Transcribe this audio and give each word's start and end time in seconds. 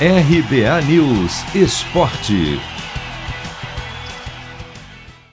RBA 0.00 0.82
News 0.88 1.54
Esporte. 1.54 2.58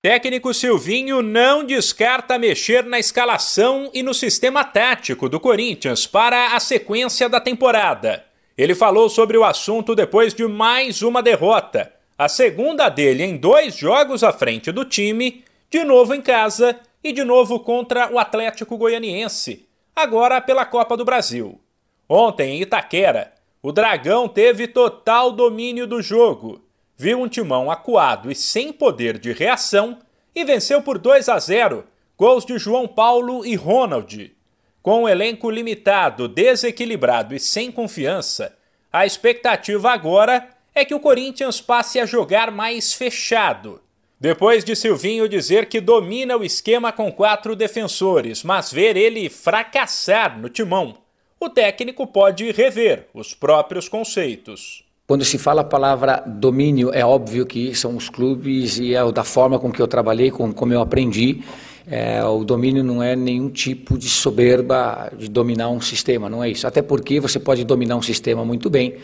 Técnico 0.00 0.54
Silvinho 0.54 1.22
não 1.22 1.64
descarta 1.64 2.38
mexer 2.38 2.84
na 2.84 3.00
escalação 3.00 3.90
e 3.92 4.00
no 4.00 4.14
sistema 4.14 4.62
tático 4.62 5.28
do 5.28 5.40
Corinthians 5.40 6.06
para 6.06 6.54
a 6.54 6.60
sequência 6.60 7.28
da 7.28 7.40
temporada. 7.40 8.24
Ele 8.56 8.76
falou 8.76 9.08
sobre 9.08 9.36
o 9.36 9.42
assunto 9.42 9.92
depois 9.92 10.32
de 10.32 10.46
mais 10.46 11.02
uma 11.02 11.20
derrota, 11.20 11.92
a 12.16 12.28
segunda 12.28 12.88
dele 12.88 13.24
em 13.24 13.36
dois 13.36 13.76
jogos 13.76 14.22
à 14.22 14.32
frente 14.32 14.70
do 14.70 14.84
time, 14.84 15.42
de 15.68 15.82
novo 15.82 16.14
em 16.14 16.22
casa 16.22 16.78
e 17.02 17.12
de 17.12 17.24
novo 17.24 17.58
contra 17.58 18.08
o 18.12 18.20
Atlético 18.20 18.78
Goianiense, 18.78 19.66
agora 19.96 20.40
pela 20.40 20.64
Copa 20.64 20.96
do 20.96 21.04
Brasil. 21.04 21.60
Ontem 22.08 22.58
em 22.58 22.62
Itaquera, 22.62 23.33
o 23.64 23.72
Dragão 23.72 24.28
teve 24.28 24.68
total 24.68 25.32
domínio 25.32 25.86
do 25.86 26.02
jogo, 26.02 26.62
viu 26.98 27.18
um 27.18 27.26
timão 27.26 27.70
acuado 27.70 28.30
e 28.30 28.34
sem 28.34 28.70
poder 28.70 29.16
de 29.16 29.32
reação 29.32 30.00
e 30.34 30.44
venceu 30.44 30.82
por 30.82 30.98
2 30.98 31.30
a 31.30 31.38
0, 31.38 31.82
gols 32.14 32.44
de 32.44 32.58
João 32.58 32.86
Paulo 32.86 33.42
e 33.42 33.54
Ronald. 33.54 34.36
Com 34.82 35.04
um 35.04 35.08
elenco 35.08 35.48
limitado, 35.48 36.28
desequilibrado 36.28 37.34
e 37.34 37.40
sem 37.40 37.72
confiança, 37.72 38.54
a 38.92 39.06
expectativa 39.06 39.92
agora 39.92 40.46
é 40.74 40.84
que 40.84 40.94
o 40.94 41.00
Corinthians 41.00 41.58
passe 41.58 41.98
a 41.98 42.04
jogar 42.04 42.50
mais 42.50 42.92
fechado. 42.92 43.80
Depois 44.20 44.62
de 44.62 44.76
Silvinho 44.76 45.26
dizer 45.26 45.70
que 45.70 45.80
domina 45.80 46.36
o 46.36 46.44
esquema 46.44 46.92
com 46.92 47.10
quatro 47.10 47.56
defensores, 47.56 48.42
mas 48.42 48.70
ver 48.70 48.94
ele 48.94 49.30
fracassar 49.30 50.38
no 50.38 50.50
timão 50.50 51.02
o 51.44 51.50
técnico 51.50 52.06
pode 52.06 52.50
rever 52.50 53.06
os 53.12 53.34
próprios 53.34 53.88
conceitos. 53.88 54.82
Quando 55.06 55.24
se 55.24 55.36
fala 55.36 55.60
a 55.60 55.64
palavra 55.64 56.22
domínio, 56.26 56.90
é 56.92 57.04
óbvio 57.04 57.44
que 57.44 57.74
são 57.74 57.94
os 57.94 58.08
clubes 58.08 58.78
e 58.78 58.94
é 58.94 59.12
da 59.12 59.22
forma 59.22 59.58
com 59.58 59.70
que 59.70 59.80
eu 59.80 59.86
trabalhei, 59.86 60.30
com, 60.30 60.50
como 60.52 60.72
eu 60.72 60.80
aprendi. 60.80 61.42
É, 61.86 62.24
o 62.24 62.42
domínio 62.42 62.82
não 62.82 63.02
é 63.02 63.14
nenhum 63.14 63.50
tipo 63.50 63.98
de 63.98 64.08
soberba 64.08 65.12
de 65.18 65.28
dominar 65.28 65.68
um 65.68 65.80
sistema, 65.80 66.30
não 66.30 66.42
é 66.42 66.48
isso. 66.48 66.66
Até 66.66 66.80
porque 66.80 67.20
você 67.20 67.38
pode 67.38 67.62
dominar 67.64 67.96
um 67.96 68.02
sistema 68.02 68.42
muito 68.42 68.70
bem, 68.70 68.96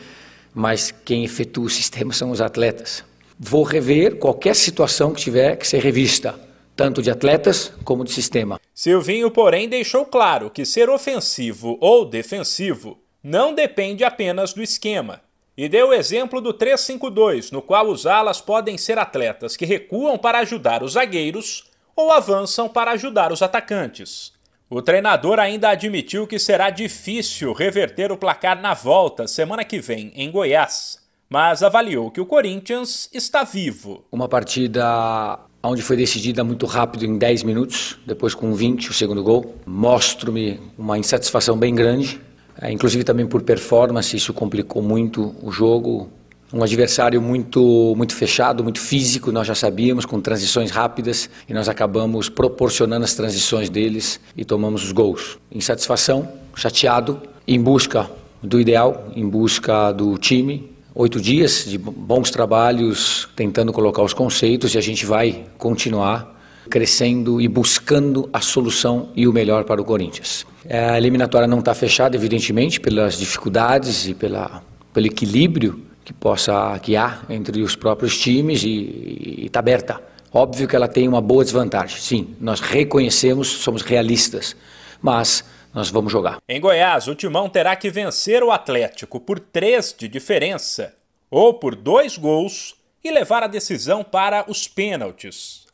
mas 0.54 0.90
quem 1.04 1.22
efetua 1.22 1.66
o 1.66 1.70
sistema 1.70 2.14
são 2.14 2.30
os 2.30 2.40
atletas. 2.40 3.04
Vou 3.38 3.62
rever 3.62 4.16
qualquer 4.16 4.56
situação 4.56 5.12
que 5.12 5.20
tiver 5.20 5.56
que 5.56 5.68
ser 5.68 5.82
revista 5.82 6.34
tanto 6.80 7.02
de 7.02 7.10
atletas 7.10 7.74
como 7.84 8.02
de 8.02 8.10
sistema. 8.10 8.58
Silvinho, 8.74 9.30
porém, 9.30 9.68
deixou 9.68 10.06
claro 10.06 10.48
que 10.48 10.64
ser 10.64 10.88
ofensivo 10.88 11.76
ou 11.78 12.06
defensivo 12.06 12.98
não 13.22 13.52
depende 13.52 14.02
apenas 14.02 14.54
do 14.54 14.62
esquema. 14.62 15.20
E 15.54 15.68
deu 15.68 15.88
o 15.88 15.92
exemplo 15.92 16.40
do 16.40 16.54
3-5-2, 16.54 17.52
no 17.52 17.60
qual 17.60 17.86
os 17.86 18.06
alas 18.06 18.40
podem 18.40 18.78
ser 18.78 18.96
atletas 18.96 19.58
que 19.58 19.66
recuam 19.66 20.16
para 20.16 20.38
ajudar 20.38 20.82
os 20.82 20.92
zagueiros 20.92 21.64
ou 21.94 22.10
avançam 22.10 22.66
para 22.66 22.92
ajudar 22.92 23.30
os 23.30 23.42
atacantes. 23.42 24.32
O 24.70 24.80
treinador 24.80 25.38
ainda 25.38 25.68
admitiu 25.68 26.26
que 26.26 26.38
será 26.38 26.70
difícil 26.70 27.52
reverter 27.52 28.10
o 28.10 28.16
placar 28.16 28.58
na 28.58 28.72
volta 28.72 29.28
semana 29.28 29.66
que 29.66 29.80
vem 29.80 30.12
em 30.16 30.30
Goiás, 30.30 30.98
mas 31.28 31.62
avaliou 31.62 32.10
que 32.10 32.22
o 32.22 32.26
Corinthians 32.26 33.10
está 33.12 33.44
vivo. 33.44 34.02
Uma 34.10 34.30
partida 34.30 35.49
onde 35.62 35.82
foi 35.82 35.96
decidida 35.96 36.42
muito 36.42 36.66
rápido 36.66 37.04
em 37.04 37.18
10 37.18 37.42
minutos, 37.42 37.98
depois 38.06 38.34
com 38.34 38.54
20 38.54 38.90
o 38.90 38.92
segundo 38.94 39.22
gol. 39.22 39.56
Mostro-me 39.66 40.58
uma 40.78 40.98
insatisfação 40.98 41.56
bem 41.56 41.74
grande, 41.74 42.20
é, 42.60 42.70
inclusive 42.72 43.04
também 43.04 43.26
por 43.26 43.42
performance, 43.42 44.16
isso 44.16 44.32
complicou 44.32 44.82
muito 44.82 45.34
o 45.42 45.50
jogo. 45.50 46.08
Um 46.52 46.64
adversário 46.64 47.22
muito 47.22 47.94
muito 47.96 48.14
fechado, 48.14 48.64
muito 48.64 48.80
físico, 48.80 49.30
nós 49.30 49.46
já 49.46 49.54
sabíamos, 49.54 50.04
com 50.04 50.20
transições 50.20 50.70
rápidas, 50.70 51.30
e 51.48 51.54
nós 51.54 51.68
acabamos 51.68 52.28
proporcionando 52.28 53.04
as 53.04 53.14
transições 53.14 53.70
deles 53.70 54.18
e 54.36 54.44
tomamos 54.44 54.82
os 54.82 54.92
gols. 54.92 55.38
Insatisfação, 55.52 56.28
chateado, 56.54 57.22
em 57.46 57.60
busca 57.60 58.10
do 58.42 58.60
ideal, 58.60 59.08
em 59.14 59.28
busca 59.28 59.92
do 59.92 60.18
time, 60.18 60.70
oito 60.94 61.20
dias 61.20 61.64
de 61.66 61.78
bons 61.78 62.30
trabalhos, 62.30 63.28
tentando 63.36 63.72
colocar 63.72 64.02
os 64.02 64.12
conceitos 64.12 64.74
e 64.74 64.78
a 64.78 64.80
gente 64.80 65.06
vai 65.06 65.46
continuar 65.56 66.38
crescendo 66.68 67.40
e 67.40 67.48
buscando 67.48 68.28
a 68.32 68.40
solução 68.40 69.08
e 69.16 69.26
o 69.26 69.32
melhor 69.32 69.64
para 69.64 69.80
o 69.80 69.84
Corinthians. 69.84 70.46
A 70.68 70.96
eliminatória 70.96 71.48
não 71.48 71.58
está 71.58 71.74
fechada, 71.74 72.14
evidentemente, 72.16 72.78
pelas 72.78 73.18
dificuldades 73.18 74.06
e 74.06 74.14
pela, 74.14 74.62
pelo 74.92 75.06
equilíbrio 75.06 75.80
que 76.04 76.12
possa 76.12 76.78
que 76.80 76.96
há 76.96 77.20
entre 77.28 77.62
os 77.62 77.74
próprios 77.76 78.18
times 78.18 78.62
e 78.62 79.44
está 79.46 79.58
aberta. 79.60 80.00
Óbvio 80.32 80.68
que 80.68 80.76
ela 80.76 80.86
tem 80.86 81.08
uma 81.08 81.20
boa 81.20 81.42
desvantagem. 81.42 82.00
Sim, 82.00 82.28
nós 82.40 82.60
reconhecemos, 82.60 83.48
somos 83.48 83.82
realistas, 83.82 84.54
mas 85.02 85.44
nós 85.72 85.90
vamos 85.90 86.12
jogar. 86.12 86.38
Em 86.48 86.60
Goiás, 86.60 87.08
o 87.08 87.14
Timão 87.14 87.48
terá 87.48 87.76
que 87.76 87.90
vencer 87.90 88.42
o 88.42 88.50
Atlético 88.50 89.20
por 89.20 89.38
três 89.38 89.94
de 89.96 90.08
diferença 90.08 90.94
ou 91.30 91.54
por 91.54 91.74
dois 91.74 92.16
gols 92.16 92.74
e 93.02 93.10
levar 93.10 93.42
a 93.42 93.46
decisão 93.46 94.02
para 94.02 94.44
os 94.50 94.66
pênaltis. 94.68 95.66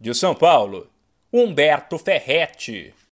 De 0.00 0.14
São 0.14 0.34
Paulo, 0.34 0.88
Humberto 1.32 1.98
Ferretti. 1.98 2.92